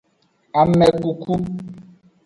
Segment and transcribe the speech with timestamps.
[0.61, 1.33] Amekuku.